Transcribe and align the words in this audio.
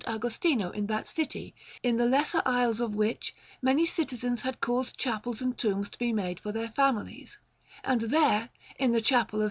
Agostino 0.07 0.71
in 0.71 0.87
that 0.87 1.05
city, 1.07 1.53
in 1.83 1.97
the 1.97 2.07
lesser 2.07 2.41
aisles 2.43 2.81
of 2.81 2.95
which 2.95 3.35
many 3.61 3.85
citizens 3.85 4.41
had 4.41 4.59
caused 4.59 4.97
chapels 4.97 5.43
and 5.43 5.55
tombs 5.59 5.89
to 5.91 5.99
be 5.99 6.11
made 6.11 6.39
for 6.39 6.51
their 6.51 6.69
families; 6.69 7.37
and 7.83 8.01
there, 8.01 8.49
in 8.79 8.93
the 8.93 9.01
Chapel 9.01 9.37
of 9.37 9.39
S. 9.39 9.39